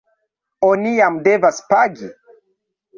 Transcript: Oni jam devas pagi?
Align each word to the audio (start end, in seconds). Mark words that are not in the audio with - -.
Oni 0.69 0.95
jam 1.01 1.21
devas 1.29 1.63
pagi? 1.71 2.13